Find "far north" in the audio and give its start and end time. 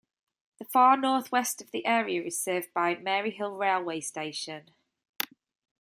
0.65-1.31